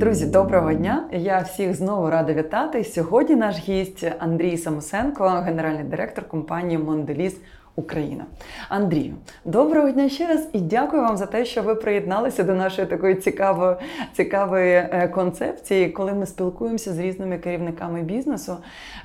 [0.00, 1.08] Друзі, доброго дня!
[1.12, 2.84] Я всіх знову рада вітати.
[2.84, 7.36] Сьогодні наш гість Андрій Самосенко, генеральний директор компанії Монделіс
[7.76, 8.24] Україна.
[8.68, 9.14] Андрію,
[9.44, 13.14] доброго дня ще раз і дякую вам за те, що ви приєдналися до нашої такої
[13.14, 13.76] цікавої
[14.12, 18.56] цікавої е, концепції, коли ми спілкуємося з різними керівниками бізнесу,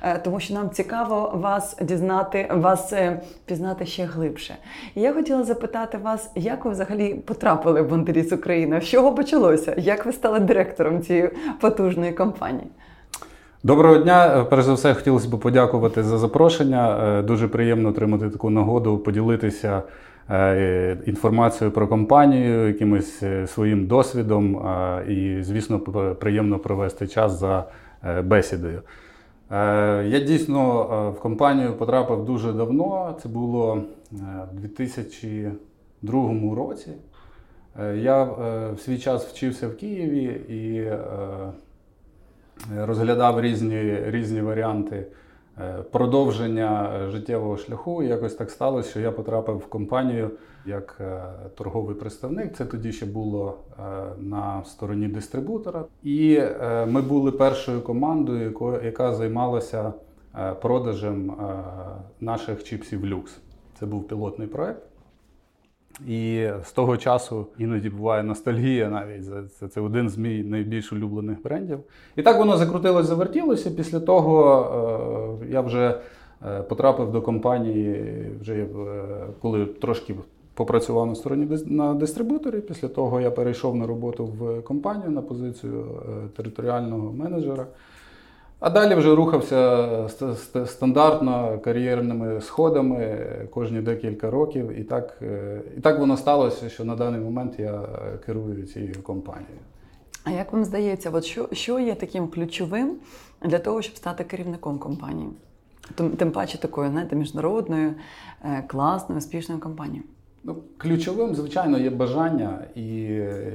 [0.02, 4.56] е, тому що нам цікаво вас дізнати, вас е, пізнати ще глибше.
[4.94, 8.80] І я хотіла запитати вас, як ви взагалі потрапили в Бондаріс Україна?
[8.80, 9.74] З чого почалося?
[9.78, 11.30] Як ви стали директором цієї
[11.60, 12.70] потужної компанії?
[13.66, 14.46] Доброго дня.
[14.50, 16.98] Перш за все, хотілося б подякувати за запрошення.
[17.18, 19.82] Е, дуже приємно отримати таку нагоду, поділитися
[20.30, 24.66] е, інформацією про компанію, якимось е, своїм досвідом
[25.08, 25.78] і, звісно,
[26.20, 27.64] приємно провести час за
[28.24, 28.82] бесідою.
[30.04, 30.82] Я дійсно
[31.18, 33.16] в компанію потрапив дуже давно.
[33.22, 33.82] Це було
[34.52, 36.90] в 2002 році.
[37.94, 38.22] Я
[38.74, 40.90] в свій час вчився в Києві і
[42.76, 45.06] розглядав різні різні варіанти
[45.58, 48.02] е, продовження життєвого шляху.
[48.02, 50.30] І якось так сталося, що я потрапив в компанію
[50.66, 51.22] як е,
[51.54, 52.56] торговий представник.
[52.56, 53.82] Це тоді ще було е,
[54.18, 55.84] на стороні дистрибутора.
[56.02, 56.42] І
[56.86, 59.92] ми були першою командою, яка займалася
[60.62, 61.36] продажем
[62.20, 63.38] наших чіпсів люкс.
[63.78, 64.82] Це був пілотний проект.
[66.08, 69.24] І з того часу іноді буває ностальгія навіть.
[69.58, 71.78] Це це один з мій найбільш улюблених брендів.
[72.16, 73.70] І так воно закрутилось, завертілося.
[73.70, 76.00] Після того е, я вже
[76.46, 78.66] е, потрапив до компанії, вже е,
[79.40, 80.14] коли трошки
[80.54, 82.60] попрацював на стороні на дистрибуторі.
[82.60, 85.84] Після того я перейшов на роботу в компанію на позицію
[86.36, 87.66] територіального менеджера.
[88.60, 90.08] А далі вже рухався
[90.66, 94.80] стандартно кар'єрними сходами кожні декілька років.
[94.80, 97.82] І так е, і так воно сталося, що на даний момент я
[98.26, 99.58] керую цією компанією.
[100.24, 102.96] А як вам здається, от що що є таким ключовим
[103.42, 105.28] для того, щоб стати керівником компанії?
[105.94, 107.94] Тим, тим паче такою знаєте, міжнародною,
[108.44, 110.02] е, класною, успішною компанією?
[110.44, 112.82] Ну, Ключовим, звичайно, є бажання і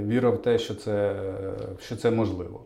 [0.08, 1.16] віра в те, що це,
[1.80, 2.59] що це можливо.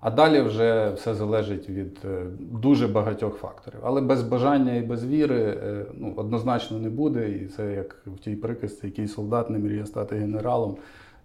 [0.00, 3.78] А далі вже все залежить від е, дуже багатьох факторів.
[3.82, 7.30] Але без бажання і без віри е, ну, однозначно не буде.
[7.30, 10.76] І це як в тій приказці, який солдат не мріє стати генералом,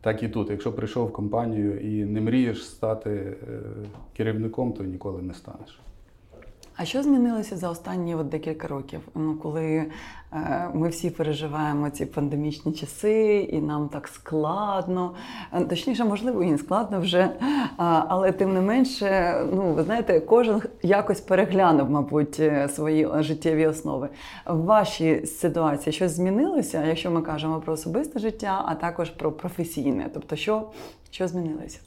[0.01, 0.49] так і тут.
[0.49, 3.59] Якщо прийшов в компанію і не мрієш стати е,
[4.17, 5.79] керівником, то ніколи не станеш.
[6.81, 8.99] А що змінилося за останні от декілька років?
[9.15, 9.85] Ну, коли
[10.33, 15.15] е, ми всі переживаємо ці пандемічні часи, і нам так складно,
[15.53, 17.29] е, точніше, можливо, і не складно вже,
[17.77, 23.67] а, але тим не менше, ну ви знаєте, кожен якось переглянув, мабуть, е, свої життєві
[23.67, 24.09] основи.
[24.45, 30.09] В вашій ситуації щось змінилося, якщо ми кажемо про особисте життя, а також про професійне,
[30.13, 30.69] тобто, що,
[31.09, 31.79] що змінилося?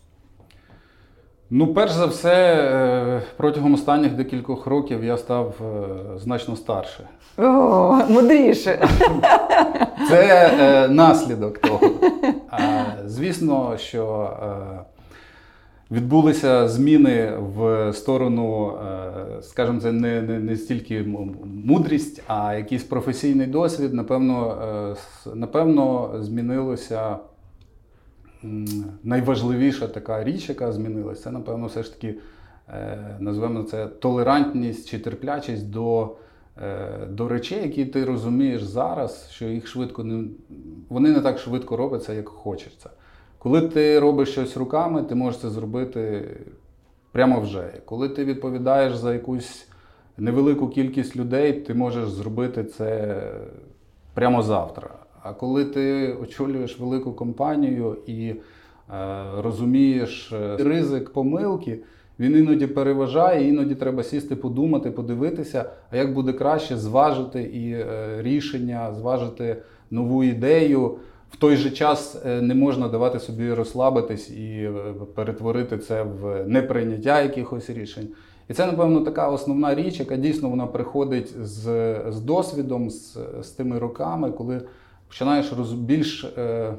[1.51, 7.09] Ну, перш за все, е, протягом останніх декількох років я став е, значно старше.
[7.39, 7.43] О,
[8.09, 8.89] мудріше.
[10.09, 11.91] Це е, наслідок того.
[13.07, 14.31] Звісно, що
[15.91, 18.73] відбулися зміни в сторону,
[19.43, 21.05] скажімо, це не, не, не стільки
[21.65, 23.95] мудрість, а якийсь професійний досвід.
[23.95, 24.57] Напевно,
[25.35, 27.17] напевно, змінилося
[29.03, 32.15] найважливіша така річ, яка змінилася, це, напевно, все ж таки
[32.69, 36.17] е, назвемо це толерантність чи терплячість до
[36.63, 40.25] е, до речей, які ти розумієш зараз, що їх швидко не
[40.89, 42.91] вони не так швидко робляться, як хочеться.
[43.39, 46.31] Коли ти робиш щось руками, ти можеш це зробити
[47.13, 47.73] прямо вже.
[47.85, 49.69] Коли ти відповідаєш за якусь
[50.19, 53.21] невелику кількість людей, ти можеш зробити це
[54.15, 55.04] прямо завтра.
[55.25, 58.37] А коли ти очолюєш велику компанію і е,
[59.39, 61.79] розумієш е, ризик помилки,
[62.19, 67.87] він іноді переважає, іноді треба сісти, подумати, подивитися, а як буде краще зважити і е,
[68.23, 69.57] рішення, зважити
[69.91, 70.97] нову ідею.
[71.31, 74.73] В той же час е, не можна давати собі розслабитись і е,
[75.15, 78.09] перетворити це в неприйняття якихось рішень.
[78.49, 81.63] І це, напевно, така основна річ, яка дійсно вона приходить з
[82.09, 84.61] з досвідом, з, з тими роками, коли
[85.15, 86.75] починаєш роз, більш е,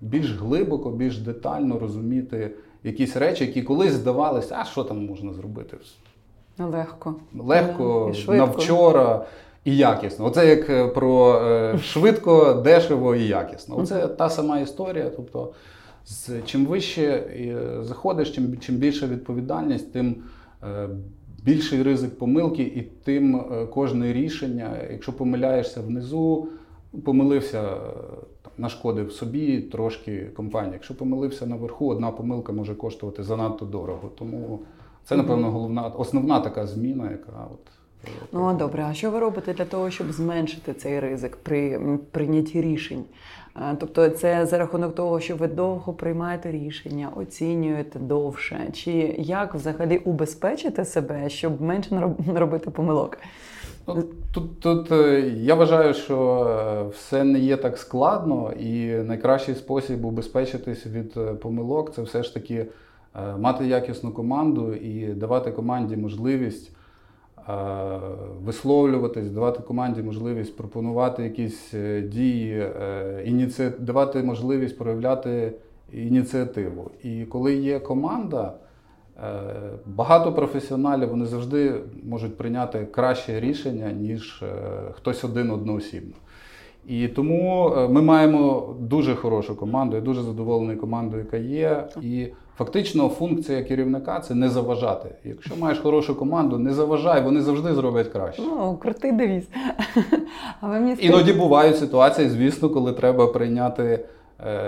[0.00, 2.50] більш глибоко, більш детально розуміти
[2.84, 5.76] якісь речі, які колись здавалися, а що там можна зробити?
[6.58, 7.14] Легко.
[7.34, 9.24] Легко, і на вчора
[9.64, 10.24] і якісно.
[10.24, 13.78] Оце як е, про е, швидко, дешево і якісно.
[13.78, 15.10] Оце та сама історія.
[15.16, 15.52] Тобто,
[16.44, 17.24] чим вище
[17.82, 20.16] заходиш, чим чим більша відповідальність, тим
[21.42, 23.44] більший ризик помилки, і тим
[23.74, 26.48] кожне рішення, якщо помиляєшся внизу,
[27.04, 27.62] помилився
[28.42, 30.72] там, нашкодив собі трошки компанії.
[30.72, 34.10] Якщо помилився наверху, одна помилка може коштувати занадто дорого.
[34.18, 34.58] Тому
[35.04, 37.60] це, напевно, головна основна така зміна, яка от.
[38.04, 41.78] е, Ну добре, а що ви робите для того, щоб зменшити цей ризик при
[42.10, 43.04] прийнятті рішень?
[43.56, 49.54] Е, Тобто, це за рахунок того, що ви довго приймаєте рішення, оцінюєте довше, чи як
[49.54, 53.18] взагалі убезпечити себе, щоб менше робити помилок?
[53.96, 59.54] Ну, тут, тут е, я вважаю, що е, все не є так складно, і найкращий
[59.54, 62.66] спосіб убезпечитись від е, помилок це все ж таки
[63.38, 66.72] мати якісну команду і давати команді можливість
[68.44, 72.66] висловлюватись, давати команді можливість пропонувати якісь дії,
[73.24, 73.70] ініці...
[73.78, 75.52] давати можливість проявляти
[75.92, 76.90] ініціативу.
[77.02, 78.54] І коли є команда.
[79.24, 79.52] Е,
[79.86, 81.74] Багато професіоналів вони завжди
[82.08, 84.46] можуть прийняти краще рішення, ніж е,
[84.92, 86.14] хтось один одноосібно.
[86.86, 91.84] І тому е, ми маємо дуже хорошу команду, я дуже задоволений командою, яка є.
[92.02, 92.26] І
[92.58, 95.08] фактично функція керівника це не заважати.
[95.24, 98.42] Якщо маєш хорошу команду, не заважай, вони завжди зроблять краще.
[98.42, 99.48] Ну, крутий девіз.
[100.98, 104.04] Іноді бувають ситуації, звісно, коли треба прийняти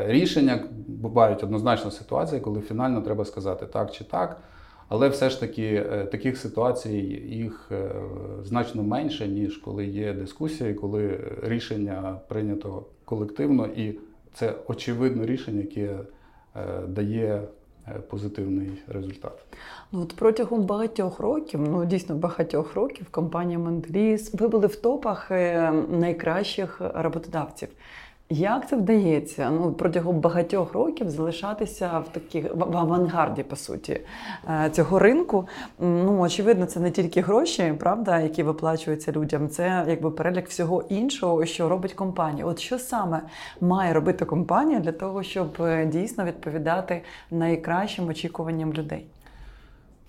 [0.07, 0.65] рішення.
[0.87, 4.41] Бувають однозначно ситуації, коли фінально треба сказати так чи так.
[4.89, 7.91] Але все ж таки е, таких ситуацій їх е,
[8.45, 13.99] значно менше, ніж коли є дискусія, коли рішення прийнято колективно, і
[14.35, 15.99] це очевидне рішення, яке
[16.57, 17.43] е, дає
[17.89, 19.33] е, позитивний результат.
[19.93, 25.31] Ну, от протягом багатьох років, ну дійсно багатьох років, компанія Монделіс, ви були в топах
[25.31, 27.69] е, найкращих роботодавців.
[28.33, 29.51] Як це вдається?
[29.51, 34.01] Ну протягом багатьох років залишатися в таких в авангарді, по суті,
[34.49, 35.49] е, цього ринку.
[35.79, 39.49] Ну очевидно, це не тільки гроші, правда, які виплачуються людям.
[39.49, 42.47] Це якби перелік всього іншого, що робить компанія.
[42.47, 43.21] От що саме
[43.61, 49.07] має робити компанія для того, щоб е, дійсно відповідати найкращим очікуванням людей?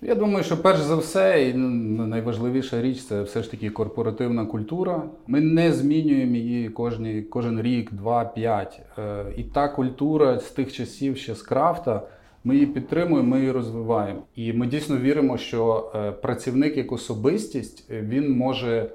[0.06, 4.46] Я думаю, що перш за все, і ну, найважливіша річ це все ж таки корпоративна
[4.46, 5.02] культура.
[5.26, 8.80] Ми не змінюємо її кожні, кожен рік, два, п'ять.
[8.98, 12.02] Е, І та культура з тих часів ще з крафта.
[12.44, 14.22] Ми її підтримуємо, ми її розвиваємо.
[14.36, 18.90] І ми дійсно віримо, що е, працівник як особистість е, він може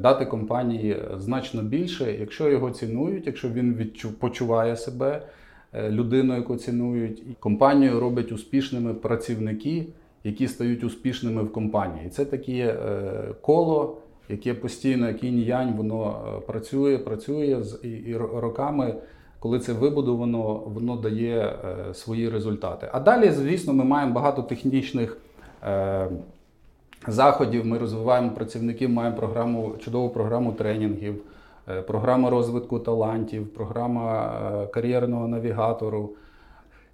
[0.00, 5.22] дати компанії значно більше, якщо його цінують, якщо він відчу, почуває себе
[5.88, 7.18] людиною, яку цінують.
[7.18, 9.86] І компанію роблять успішними працівники,
[10.24, 12.06] які стають успішними в компанії.
[12.06, 12.76] І це таке
[13.40, 13.96] коло,
[14.28, 18.94] яке постійно, як інь-янь, воно е, працює, працює і роками.
[19.38, 22.88] Коли це вибудовано, воно дає е, свої результати.
[22.92, 25.18] А далі, звісно, ми маємо багато технічних
[25.62, 26.08] е,
[27.08, 27.66] заходів.
[27.66, 31.22] Ми розвиваємо працівників, маємо програму, чудову програму тренінгів,
[31.68, 34.32] е, програма розвитку талантів, програма
[34.62, 36.10] е, кар'єрного навігатору.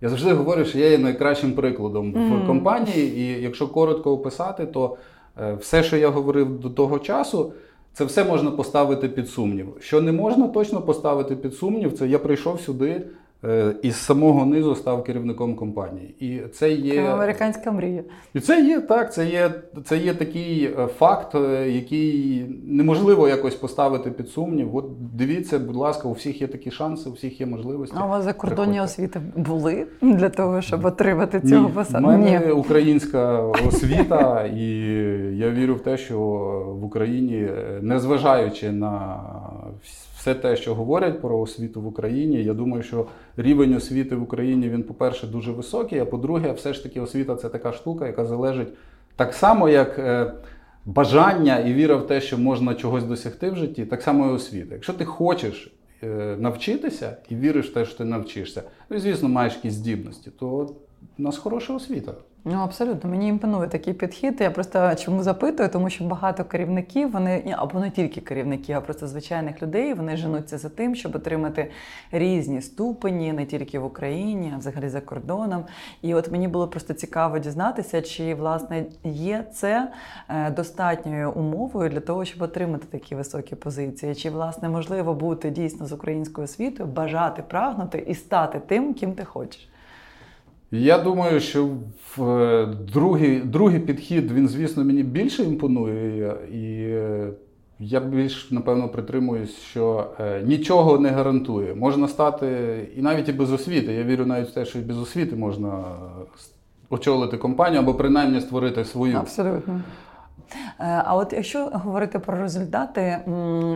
[0.01, 4.97] Я завжди говорю, що я є найкращим прикладом в компанії, і якщо коротко описати, то
[5.41, 7.53] е, все, що я говорив до того часу,
[7.93, 9.67] це все можна поставити під сумнів.
[9.81, 13.03] Що не можна точно поставити під сумнів, це я прийшов сюди
[13.45, 16.15] е, і з самого низу став керівником компанії.
[16.21, 18.03] І це є американська мрія.
[18.35, 19.51] і це є так, це є,
[19.85, 24.77] це є такий е, факт, е, який неможливо якось поставити під сумнів.
[24.77, 24.85] От
[25.17, 27.97] дивіться, будь ласка, у всіх є такі шанси, у всіх є можливості.
[27.99, 32.07] А у вас закордонні освіти були для того, щоб отримати цього Ні, посаду?
[32.07, 34.67] в мене українська освіта, і
[35.37, 36.19] я вірю в те, що
[36.81, 37.49] в Україні,
[37.81, 39.17] незважаючи на
[40.21, 44.69] все те, що говорять про освіту в Україні, я думаю, що рівень освіти в Україні
[44.69, 45.99] він, по-перше, дуже високий.
[45.99, 48.69] А по-друге, все ж таки освіта це така штука, яка залежить
[49.17, 49.99] так само, як.
[49.99, 50.33] е,
[50.85, 54.75] Бажання і віра в те, що можна чогось досягти в житті, так само і освіта.
[54.75, 55.73] Якщо ти хочеш
[56.03, 56.07] е,
[56.39, 60.47] навчитися і віриш в те, що ти навчишся, ну і звісно, маєш якісь здібності, то
[61.19, 62.13] у нас хороша освіта.
[62.45, 64.41] Ну абсолютно, мені імпонує такий підхід.
[64.41, 69.07] Я просто чому запитую, тому що багато керівників, вони або не тільки керівники, а просто
[69.07, 71.71] звичайних людей, вони женуться за тим, щоб отримати
[72.13, 75.65] різні ступені, не тільки в Україні, а взагалі за кордоном.
[76.03, 79.93] І от мені було просто цікаво дізнатися, чи власне є це
[80.29, 85.87] е, достатньою умовою для того, щоб отримати такі високі позиції, чи власне можливо бути дійсно
[85.87, 89.71] з українською освітою, бажати, прагнути і стати тим, ким ти хочеш.
[90.73, 91.69] Я думаю, що
[92.17, 97.31] в е, другий, другий підхід він, звісно, мені більше імпонує, і е,
[97.79, 101.75] я більш напевно притримуюсь, що е, нічого не гарантує.
[101.75, 103.93] Можна стати і навіть і без освіти.
[103.93, 105.85] Я вірю навіть в те, що і без освіти можна
[106.91, 109.17] очолити компанію або принаймні створити свою.
[109.17, 109.81] Абсолютно.
[110.81, 113.19] Е, а от якщо говорити про результати,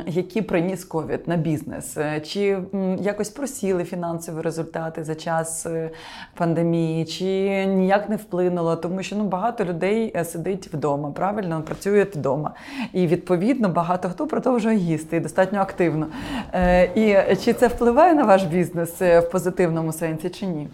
[0.06, 2.58] які приніс ковід на бізнес, е, чи
[3.00, 5.90] якось просіли фінансові результати за час е,
[6.34, 7.24] пандемії, чи
[7.66, 12.50] ніяк не вплинуло, тому що ну багато людей сидить вдома, правильно працюють вдома,
[12.92, 16.06] і відповідно багато хто продовжує їсти достатньо активно.
[16.94, 20.68] І чи це впливає на ваш бізнес в позитивному сенсі, чи ні?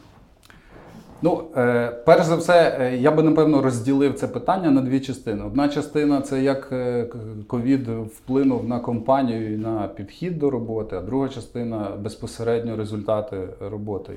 [1.22, 5.44] Ну, е, перш за все, е, я би напевно розділив це питання на дві частини.
[5.44, 7.06] Одна частина це як е,
[7.46, 14.12] ковід вплинув на компанію і на підхід до роботи, а друга частина безпосередньо результати роботи.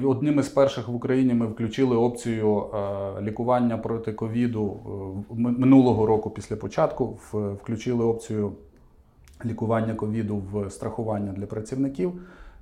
[0.00, 2.66] І одним із перших в Україні ми включили опцію
[3.22, 4.76] лікування проти ковіду
[5.36, 7.18] минулого року після початку.
[7.62, 8.52] Включили опцію
[9.44, 12.12] лікування ковіду в страхування для працівників.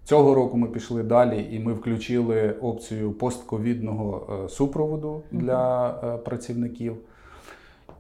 [0.07, 6.97] Цього року ми пішли далі, і ми включили опцію постковідного е, супроводу для е, працівників.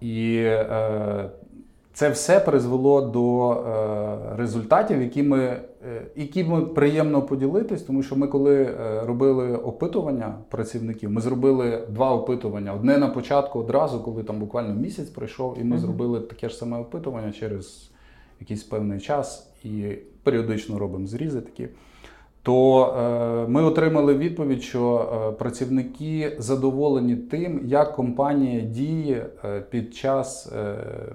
[0.00, 1.30] І е,
[1.92, 3.56] це все призвело до
[4.36, 5.60] результатів, які ми
[6.16, 12.74] які ми приємно поділитись, тому що ми, коли робили опитування працівників, ми зробили два опитування:
[12.74, 16.78] одне на початку одразу, коли там буквально місяць пройшов, і ми зробили таке ж саме
[16.78, 17.90] опитування через
[18.40, 21.68] якийсь певний час і періодично робимо зрізи такі
[22.46, 29.94] то е, ми отримали відповідь, що е, працівники задоволені тим, як компанія діє е, під
[29.94, 30.52] час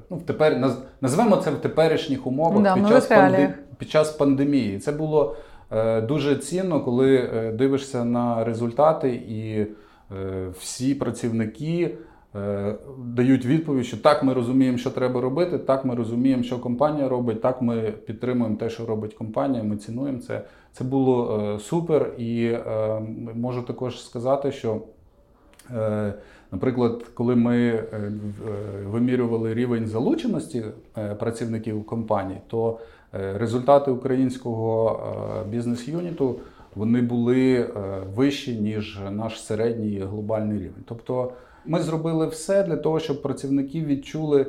[0.09, 4.79] ну в тепер назвемо це в теперішніх умовах да, під час панде, під час пандемії.
[4.79, 5.35] Це було
[6.03, 9.67] дуже цінно, коли дивишся на результати, і
[10.59, 11.97] всі працівники.
[13.05, 17.41] Дають відповідь, що так ми розуміємо, що треба робити, так ми розуміємо, що компанія робить,
[17.41, 19.63] так ми підтримуємо те, що робить компанія.
[19.63, 20.41] Ми цінуємо це.
[20.73, 23.01] Це було е, супер, і е,
[23.35, 24.81] можу також сказати, що,
[25.75, 26.13] е,
[26.51, 27.83] наприклад, коли ми
[28.85, 30.63] вимірювали рівень залученості
[31.19, 32.79] працівників компанії, то
[33.11, 34.99] результати українського
[35.49, 36.39] бізнес-юніту
[36.75, 37.69] вони були
[38.15, 40.83] вищі, ніж наш середній глобальний рівень.
[40.85, 41.31] Тобто
[41.65, 44.45] ми зробили все для того, щоб працівники відчули.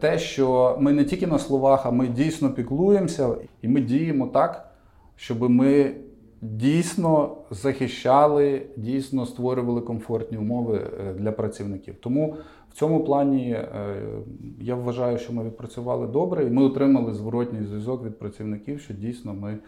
[0.00, 4.68] Те, що ми не тільки на словах, а ми дійсно піклуємося, і ми діємо так,
[5.16, 5.94] щоб ми
[6.42, 11.94] дійсно захищали, дійсно створювали комфортні умови е, для працівників.
[12.00, 12.36] Тому
[12.70, 13.66] в цьому плані е,
[14.60, 19.34] я вважаю, що ми відпрацювали добре, і ми отримали зворотній зв'язок від працівників, що дійсно
[19.34, 19.58] ми.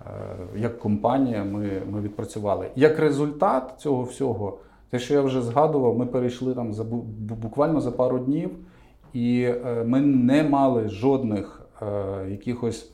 [0.00, 0.10] Е,
[0.56, 2.70] як компанія ми ми відпрацювали.
[2.76, 4.58] Як результат цього всього,
[4.94, 6.84] те, що я вже згадував, ми перейшли там за
[7.42, 8.50] буквально за пару днів,
[9.12, 9.48] і
[9.84, 11.66] ми не мали жодних
[12.28, 12.90] якихось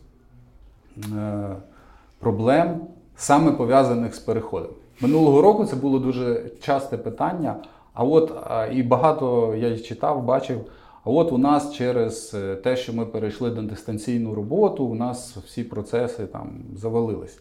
[2.18, 2.80] проблем,
[3.16, 4.70] саме пов'язаних з переходом.
[5.00, 7.56] Минулого року це було дуже часте питання.
[7.94, 8.32] А от
[8.72, 10.60] і багато я читав, бачив.
[11.04, 15.36] А от у нас через е, те, що ми перейшли на дистанційну роботу, у нас
[15.36, 17.40] всі процеси там завалились.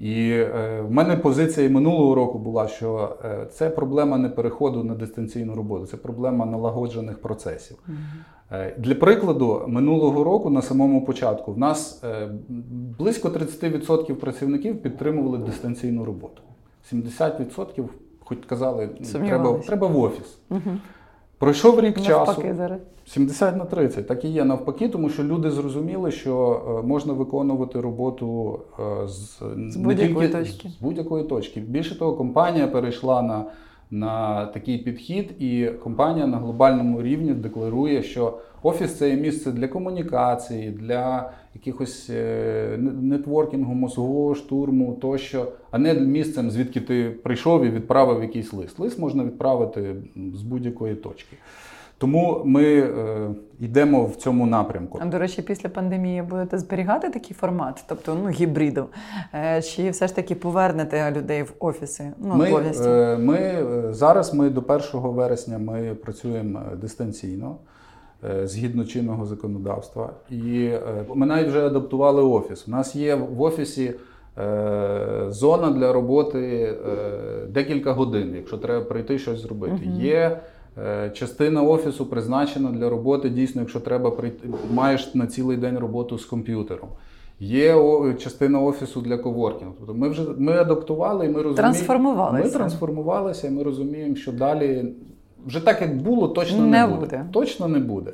[0.00, 4.84] І е, в мене позиція і минулого року була, що е, це проблема не переходу
[4.84, 7.76] на дистанційну роботу, це проблема налагоджених процесів.
[7.88, 8.80] Mm -hmm.
[8.80, 12.28] Для прикладу, минулого року на самому початку в нас е,
[12.98, 16.42] близько 30% працівників підтримували дистанційну роботу.
[16.92, 17.84] 70%
[18.20, 20.38] хоч казали, треба треба в офіс.
[20.50, 20.76] Mm -hmm.
[21.40, 22.56] Пройшов рік навпаки часу.
[22.56, 22.80] зараз.
[23.06, 24.06] 70 на 30.
[24.06, 29.42] Так і є навпаки, тому що люди зрозуміли, що е, можна виконувати роботу е, з,
[29.72, 30.68] з будь-якої точки.
[30.68, 31.60] З будь-якої точки.
[31.60, 33.44] Більше того, компанія перейшла на
[33.90, 39.68] на такий підхід, і компанія на глобальному рівні декларує, що офіс це є місце для
[39.68, 47.70] комунікації, для якихось е, нетворкінгу, мозгового штурму тощо, а не місцем, звідки ти прийшов і
[47.70, 48.78] відправив якийсь лист.
[48.78, 49.94] Лист можна відправити
[50.34, 51.36] з будь-якої точки.
[52.00, 53.30] Тому ми е,
[53.60, 54.98] йдемо в цьому напрямку.
[55.02, 58.86] А до речі, після пандемії будете зберігати такий формат, тобто ну гібриду,
[59.34, 62.12] е, чи все ж таки повернете людей в офіси?
[62.18, 62.50] Ну ми,
[62.86, 64.34] е, ми е, зараз.
[64.34, 67.56] Ми до 1 вересня ми працюємо дистанційно.
[68.30, 70.80] Е, згідно чинного законодавства, і е,
[71.14, 72.68] ми навіть вже адаптували офіс.
[72.68, 73.94] У нас є в офісі
[75.28, 76.74] зона для роботи
[77.48, 79.82] декілька годин, якщо треба прийти щось зробити.
[79.86, 80.00] Угу.
[80.00, 80.40] Є Е,
[81.12, 86.24] частина офісу призначена для роботи дійсно, якщо треба прийти, маєш на цілий день роботу з
[86.24, 86.88] комп'ютером.
[87.40, 87.76] Є
[88.18, 89.74] частина офісу для коворкінгу.
[89.78, 91.56] Тобто ми вже ми адаптували і ми розуміємо.
[91.56, 92.44] Трансформувалися.
[92.44, 94.92] Ми трансформувалися, і ми розуміємо, що далі
[95.46, 97.00] вже так, як було, точно не, не буде.
[97.00, 97.26] буде.
[97.32, 98.12] Точно не буде.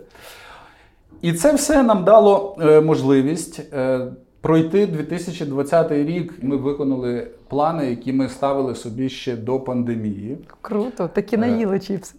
[1.22, 4.06] І це все нам дало е, можливість е,
[4.40, 6.34] пройти 2020 рік.
[6.42, 10.38] Ми виконали плани, які ми ставили собі ще до пандемії.
[10.60, 12.14] Круто, такі наїли чіпси.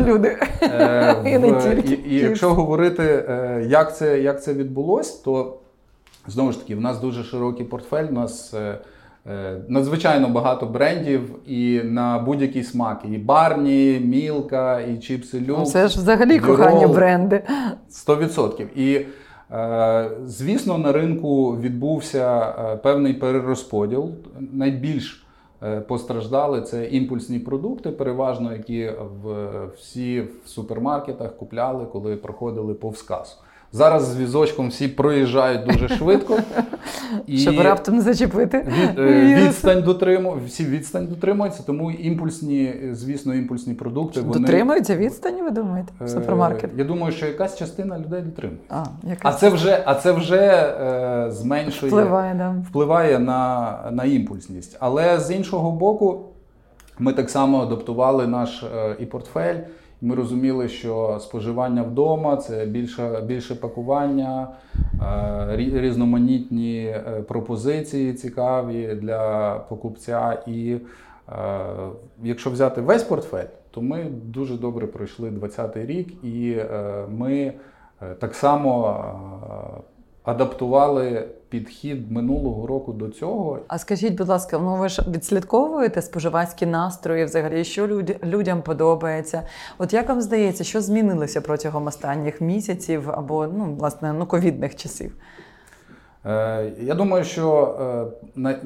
[0.00, 0.38] Люди.
[0.62, 1.94] Е, І не тільки.
[1.94, 5.56] і, і якщо говорити, е, як це, як це відбулось, то
[6.26, 8.78] знову ж таки, в нас дуже широкий портфель, у нас е,
[9.68, 13.02] надзвичайно багато брендів і на будь-який смак.
[13.12, 15.42] І Барні, Мілка, і Чіпси.
[15.46, 16.56] Ну, це ж взагалі Бюро.
[16.56, 17.42] кохані бренди.
[17.90, 18.66] 100%.
[18.76, 19.06] І
[20.26, 22.46] звісно, на ринку відбувся
[22.82, 24.10] певний перерозподіл.
[24.52, 25.23] Найбільш
[25.88, 28.92] постраждали це імпульсні продукти, переважно які
[29.22, 33.36] в всі в супермаркетах купляли, коли проходили повз касу.
[33.74, 36.38] Зараз з візочком всі проїжджають дуже швидко.
[37.26, 38.58] І Щоб раптом не зачепити.
[38.58, 44.20] від, е, відстань дотриму, всі відстань дотримуються, тому імпульсні, звісно, імпульсні продукти.
[44.20, 46.70] Вони, Дотримуються відстані, ви думаєте, в е, супермаркет?
[46.76, 48.66] Я думаю, що якась частина людей дотримується.
[48.70, 48.84] А,
[49.22, 52.54] А це вже, а це вже е, зменшує впливає, да.
[52.68, 54.76] впливає на, на імпульсність.
[54.80, 56.24] Але з іншого боку,
[56.98, 59.56] ми так само адаптували наш е, і портфель.
[60.00, 64.48] Ми розуміли, що споживання вдома це більше, більше пакування,
[65.02, 70.42] е, різноманітні е, пропозиції цікаві для покупця.
[70.46, 70.80] І е,
[72.22, 76.56] якщо взяти весь портфель, то ми дуже добре пройшли 2020 рік, і
[77.08, 77.52] ми
[78.18, 79.04] так само
[80.24, 83.58] адаптували підхід минулого року до цього.
[83.68, 89.42] А скажіть, будь ласка, ну ви ж відслідковуєте споживацькі настрої, взагалі, що люд, людям подобається?
[89.78, 95.16] От як вам здається, що змінилося протягом останніх місяців або ну власне ну ковідних часів?
[96.26, 97.76] Е, Я думаю, що
[98.36, 98.56] е,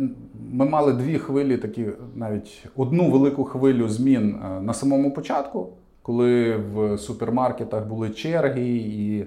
[0.50, 5.68] ми мали дві хвилі, такі навіть одну велику хвилю змін е, на самому початку,
[6.02, 9.26] коли в супермаркетах були черги і.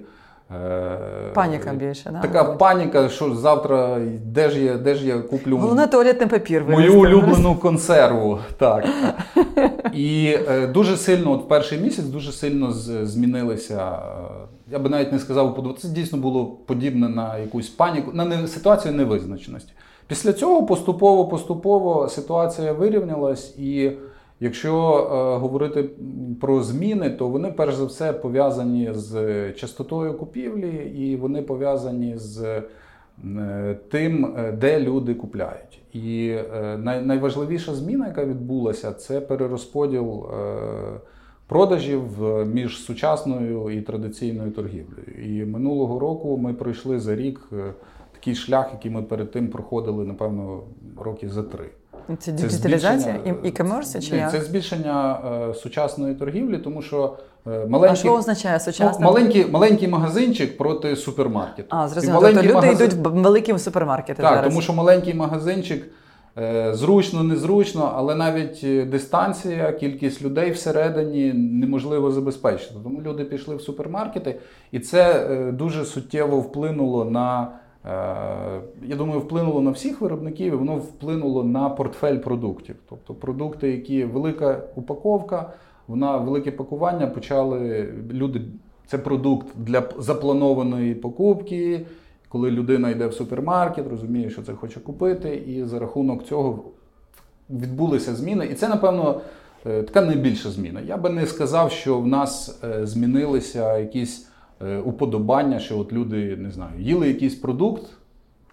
[0.64, 0.98] Е,
[1.34, 2.20] Паніка більше, да?
[2.20, 6.64] Така паніка, що завтра де ж я, де ж я куплю Головне туалетний папір.
[6.68, 8.38] мою улюблену консерву.
[8.58, 8.84] Так.
[9.94, 13.92] І е, дуже сильно, от перший місяць дуже сильно змінилися.
[13.92, 18.94] е, Я би навіть не сказав, це дійсно було подібне на якусь паніку, на ситуацію
[18.94, 19.72] невизначеності.
[20.06, 23.90] Після цього поступово-поступово ситуація вирівнялась, і
[24.42, 25.90] якщо е, говорити
[26.40, 32.62] про зміни, то вони перш за все пов'язані з частотою купівлі, і вони пов'язані з
[33.24, 35.80] е, тим, е, де люди купляють.
[35.92, 40.56] І е, най- найважливіша зміна, яка відбулася, це перерозподіл е,
[41.46, 45.06] продажів е, між сучасною і традиційною торгівлею.
[45.24, 47.72] І минулого року ми пройшли за рік е,
[48.12, 50.60] такий шлях, який ми перед тим проходили, напевно,
[50.98, 51.64] роки за три.
[52.20, 54.30] Це діджиталізація і комерсі чи як?
[54.30, 55.20] Це збільшення
[55.50, 59.06] е, сучасної торгівлі, тому що е, А що означає ну, сучасна?
[59.06, 61.68] маленький, маленький магазинчик проти супермаркету.
[61.70, 62.20] А, зрозуміло.
[62.20, 64.48] Тобто маленький люди магазин- йдуть в великі супермаркети Так, зараз.
[64.48, 65.84] тому що маленький магазинчик
[66.38, 72.74] е, зручно, незручно, але навіть е, дистанція, кількість людей всередині неможливо забезпечити.
[72.82, 74.40] Тому люди пішли в супермаркети,
[74.72, 77.48] і це е, дуже суттєво вплинуло на.
[77.84, 77.88] Е,
[78.82, 82.76] Я думаю, вплинуло на всіх виробників, і воно вплинуло на портфель продуктів.
[82.88, 85.52] Тобто продукти, які велика упаковка,
[85.88, 88.40] вона велике пакування почали люди.
[88.86, 91.86] Це продукт для запланованої покупки,
[92.28, 96.64] коли людина йде в супермаркет, розуміє, що це хоче купити, і за рахунок цього
[97.50, 98.46] відбулися зміни.
[98.46, 99.20] І це, напевно,
[99.66, 100.80] е, така найбільша зміна.
[100.80, 104.28] Я би не сказав, що в нас е, змінилися якісь
[104.84, 107.82] уподобання, що от люди не знаю, їли якийсь продукт.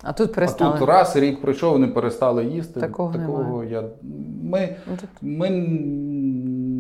[0.03, 2.79] А тут А тут раз рік пройшов, вони перестали їсти.
[2.79, 3.83] Такого я,
[4.43, 5.49] ми, Ну, ми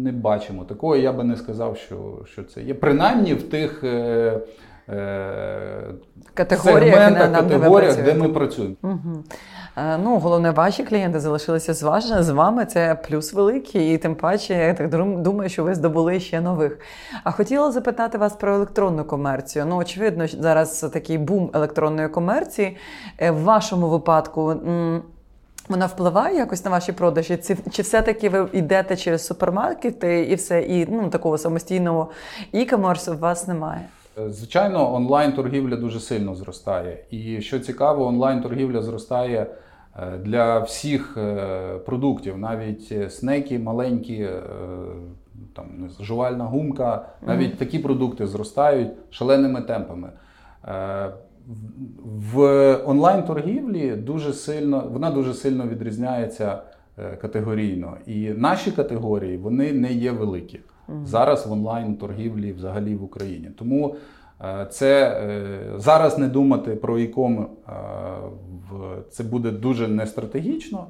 [0.03, 0.95] не бачимо такого.
[0.95, 2.73] Я би не сказав, що, що це є.
[2.73, 4.41] Принаймні в тих е, е,
[6.33, 8.75] Категоріях, сегментах, категоріях, де ми працюємо.
[8.83, 9.23] Угу.
[10.03, 12.65] Ну, головне, ваші клієнти залишилися з, ваш, з вами.
[12.65, 14.89] Це плюс великий, і тим паче, я так
[15.21, 16.79] думаю, що ви здобули ще нових.
[17.23, 19.65] А хотіла запитати вас про електронну комерцію.
[19.65, 22.77] Ну, очевидно, зараз такий бум електронної комерції.
[23.17, 24.55] Е, В вашому випадку.
[25.69, 27.37] Вона впливає якось на ваші продажі?
[27.37, 32.09] Чи, чи все-таки ви йдете через супермаркети і все, і ну, такого самостійного
[32.53, 33.81] e-commerce у вас немає?
[34.19, 37.03] Е, Звичайно, онлайн-торгівля дуже сильно зростає.
[37.11, 39.47] І що цікаво, онлайн-торгівля зростає
[39.99, 44.29] е, для всіх е, продуктів, навіть снеки, маленькі,
[45.55, 50.09] там, жувальна гумка, навіть такі продукти зростають шаленими темпами.
[52.05, 56.61] В- онлайн-торгівлі дуже сильно, вона дуже сильно відрізняється
[57.21, 57.97] категорійно.
[58.05, 60.59] І наші категорії вони не є великі
[61.05, 63.49] зараз в онлайн-торгівлі взагалі в Україні.
[63.57, 63.95] Тому
[64.41, 67.71] е, це е, зараз не думати про іком, е,
[69.09, 70.87] це буде дуже нестратегічно.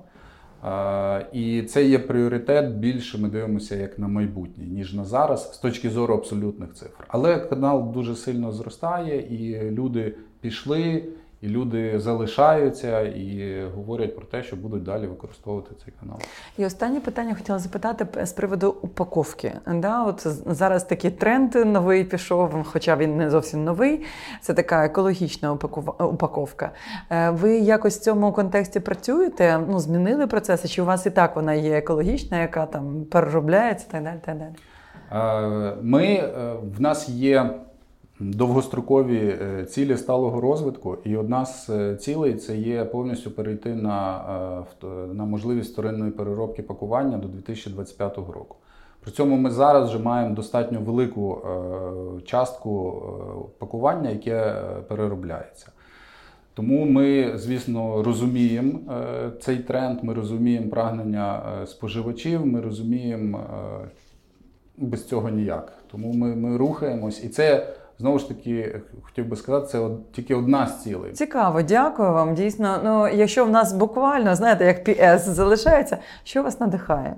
[1.34, 2.76] І це є пріоритет.
[2.76, 7.06] Більше ми дивимося як на майбутнє, ніж на зараз, з точки зору абсолютних цифр.
[7.08, 11.04] Але канал дуже сильно зростає, і люди пішли,
[11.42, 16.18] і люди залишаються і говорять про те, що будуть далі використовувати цей канал.
[16.58, 19.54] І останнє питання хотіла запитати з приводу упаковки.
[19.68, 24.06] Да, от зараз такий тренд новий пішов, хоча він не зовсім новий.
[24.42, 25.54] Це така екологічна
[26.00, 26.72] упаковка.
[27.10, 29.60] Е, Ви якось в цьому контексті працюєте?
[29.70, 30.68] Ну, змінили процеси?
[30.68, 34.52] Чи у вас і так вона є екологічна, яка там переробляється, так далі, так далі?
[35.12, 37.60] Е, Ми е, в нас є
[38.20, 44.24] довгострокові е, цілі сталого розвитку, і одна з е, цілей це є повністю перейти на,
[44.84, 48.56] е, на можливість вторинної переробки пакування до 2025 року.
[49.02, 51.42] При цьому ми зараз вже маємо достатньо велику
[52.26, 53.04] частку
[53.58, 54.56] пакування, яке
[54.88, 55.72] переробляється.
[56.54, 58.80] Тому ми, звісно, розуміємо
[59.42, 63.40] цей тренд, ми розуміємо прагнення споживачів, ми розуміємо
[64.78, 65.74] без цього ніяк.
[65.92, 67.68] Тому ми, ми рухаємось, і це
[68.00, 71.12] знову ж таки хотів би сказати, це от, тільки одна з цілей.
[71.12, 72.36] Цікаво, дякую вам.
[72.36, 77.16] Дійсно, ну якщо в нас буквально, знаєте, як PS залишається, що вас надихає?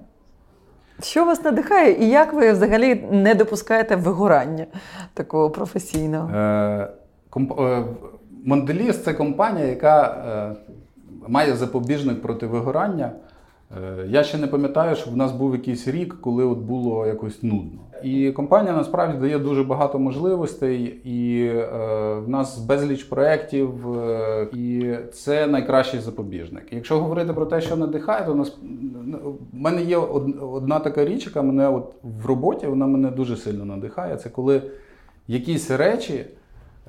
[1.01, 4.65] Що вас надихає, і як ви взагалі не допускаєте вигорання
[5.13, 6.29] такого професійного?
[6.29, 6.87] Е,
[7.29, 7.59] комп...
[7.59, 7.83] е,
[8.45, 10.73] Mondelez– це компанія, яка е,
[11.27, 13.11] має запобіжник проти вигорання.
[13.77, 17.43] Е, я ще не пам'ятаю, що в нас був якийсь рік, коли от було якось
[17.43, 17.81] нудно.
[18.03, 21.65] І компанія насправді дає дуже багато можливостей, і е,
[22.25, 26.63] в нас безліч проєктів, е, і це найкращий запобіжник.
[26.71, 28.57] Якщо говорити про те, що надихає, то нас
[29.53, 29.97] в мене є
[30.51, 34.17] одна така річ, яка мене от в роботі вона мене дуже сильно надихає.
[34.17, 34.61] Це коли
[35.27, 36.25] якісь речі,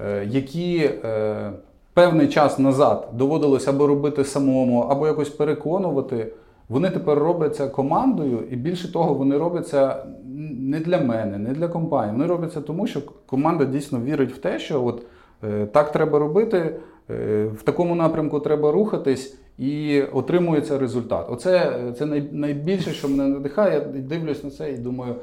[0.04, 1.52] е, які е,
[1.94, 6.32] певний час назад доводилось або робити самому, або якось переконувати.
[6.72, 10.06] Вони тепер робляться командою, і більше того, вони робляться
[10.58, 12.12] не для мене, не для компанії.
[12.12, 15.02] Вони робляться тому, що команда дійсно вірить в те, що от
[15.44, 16.76] е, так треба робити,
[17.10, 21.26] е, в такому напрямку треба рухатись, і отримується результат.
[21.30, 23.74] Оце це най, найбільше, що мене надихає.
[23.94, 25.14] Я дивлюсь на це і думаю.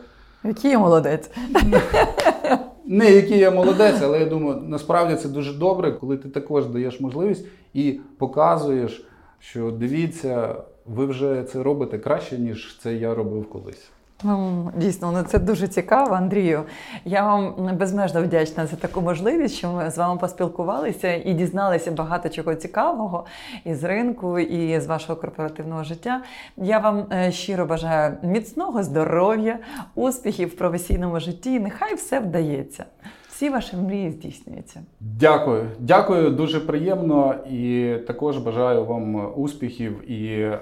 [0.43, 1.31] Який я молодець?
[2.85, 6.99] Не який я молодець, але я думаю, насправді це дуже добре, коли ти також даєш
[6.99, 9.05] можливість і показуєш,
[9.39, 10.55] що дивіться,
[10.95, 13.89] ви вже це робите краще, ніж це я робив колись.
[14.23, 16.63] Ну, дійсно, ну це дуже цікаво, Андрію.
[17.05, 22.29] Я вам безмежно вдячна за таку можливість, що ми з вами поспілкувалися і дізналися багато
[22.29, 23.25] чого цікавого
[23.65, 26.21] із ринку, і з вашого корпоративного життя.
[26.57, 29.59] Я вам е, щиро бажаю міцного здоров'я,
[29.95, 31.53] успіхів в професійному житті.
[31.53, 32.85] і Нехай все вдається.
[33.29, 34.81] Всі ваші мрії здійснюються.
[34.99, 37.35] Дякую, дякую, дуже приємно.
[37.49, 40.57] І також бажаю вам успіхів і е,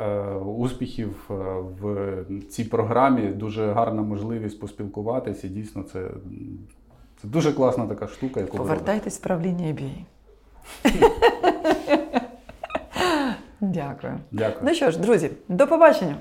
[0.58, 1.34] успіхів е,
[1.82, 3.22] в цій програмі.
[3.22, 5.48] Дуже гарна можливість поспілкуватися.
[5.48, 6.10] Дійсно, це,
[7.22, 8.58] це дуже класна така штука, яку.
[8.58, 9.92] Повертайтесь в правління EBA.
[13.62, 14.14] Дякую.
[14.32, 14.62] Дякую.
[14.64, 16.16] Ну що ж, друзі, до побачення.